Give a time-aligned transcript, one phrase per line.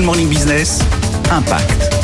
[0.00, 0.78] Good Morning Business,
[1.30, 1.94] Impact.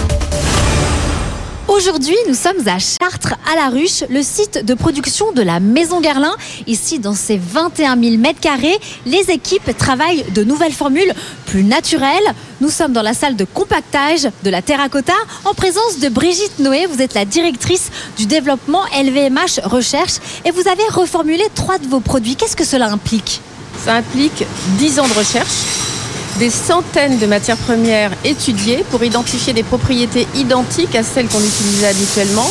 [1.66, 6.02] Aujourd'hui, nous sommes à Chartres, à la Ruche, le site de production de la Maison
[6.02, 6.36] Garlin.
[6.66, 11.10] Ici, dans ces 21 000 mètres carrés, les équipes travaillent de nouvelles formules
[11.46, 12.34] plus naturelles.
[12.60, 15.14] Nous sommes dans la salle de compactage de la terracotta
[15.46, 16.84] en présence de Brigitte Noé.
[16.84, 22.00] Vous êtes la directrice du développement LVMH Recherche et vous avez reformulé trois de vos
[22.00, 22.36] produits.
[22.36, 23.40] Qu'est-ce que cela implique?
[23.82, 24.44] Ça implique
[24.76, 25.95] 10 ans de recherche
[26.38, 31.88] des centaines de matières premières étudiées pour identifier des propriétés identiques à celles qu'on utilisait
[31.88, 32.48] habituellement,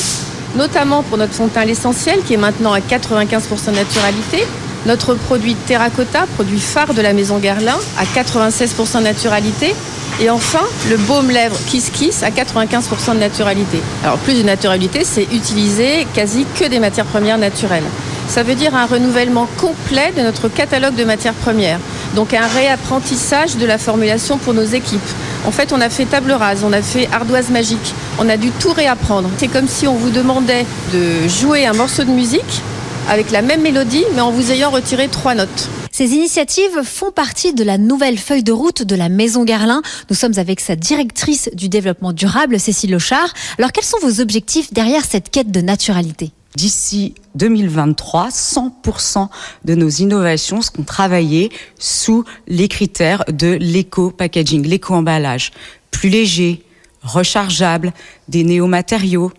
[0.56, 4.46] notamment pour notre teint l'essentiel qui est maintenant à 95% de naturalité,
[4.86, 9.76] notre produit terracotta, produit phare de la maison Guerlain, à 96% de naturalité,
[10.22, 13.80] et enfin le baume lèvres Kiss Kiss à 95% de naturalité.
[14.04, 17.84] Alors plus de naturalité, c'est utiliser quasi que des matières premières naturelles.
[18.28, 21.80] Ça veut dire un renouvellement complet de notre catalogue de matières premières.
[22.16, 25.02] Donc un réapprentissage de la formulation pour nos équipes.
[25.46, 28.52] En fait, on a fait table rase, on a fait ardoise magique, on a dû
[28.52, 29.30] tout réapprendre.
[29.38, 32.62] C'est comme si on vous demandait de jouer un morceau de musique
[33.10, 35.70] avec la même mélodie, mais en vous ayant retiré trois notes.
[35.92, 39.82] Ces initiatives font partie de la nouvelle feuille de route de la Maison Garlin.
[40.10, 43.34] Nous sommes avec sa directrice du développement durable, Cécile Lochard.
[43.58, 46.32] Alors, quels sont vos objectifs derrière cette quête de naturalité?
[46.56, 49.28] D'ici 2023, 100%
[49.66, 55.52] de nos innovations seront travaillées sous les critères de l'éco-packaging, l'éco-emballage.
[55.92, 56.64] Plus léger,
[57.04, 57.94] rechargeable,
[58.30, 59.32] des néomatériaux,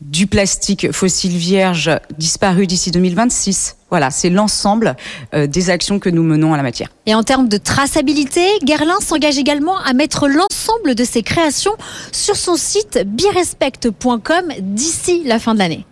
[0.00, 3.76] du plastique fossile vierge disparu d'ici 2026.
[3.90, 4.96] Voilà, c'est l'ensemble
[5.34, 6.88] euh, des actions que nous menons à la matière.
[7.06, 11.74] Et en termes de traçabilité, Guerlain s'engage également à mettre l'ensemble de ses créations
[12.12, 15.86] sur son site birespect.com d'ici la fin de l'année.